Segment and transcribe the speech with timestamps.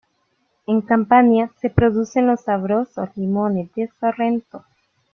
[0.65, 4.65] En Campania se producen los sabrosos limones de Sorrento.